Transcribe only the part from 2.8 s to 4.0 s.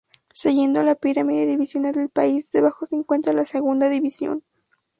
se encuentra la segunda